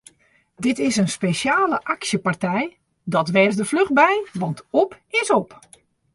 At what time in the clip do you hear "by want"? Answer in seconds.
4.01-4.65